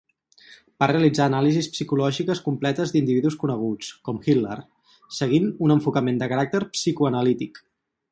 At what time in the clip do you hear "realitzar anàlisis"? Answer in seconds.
0.91-1.67